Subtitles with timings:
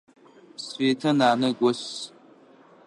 [0.65, 1.81] Светэ нанэ гос.